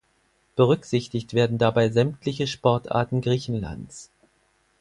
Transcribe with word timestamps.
Berücksichtigt 0.55 1.35
werden 1.35 1.59
dabei 1.59 1.89
sämtliche 1.89 2.47
Sportarten 2.47 3.21
Griechenlands. 3.21 4.09